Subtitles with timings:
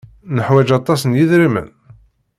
[0.35, 1.67] Neḥwaj aṭas n yidrimen?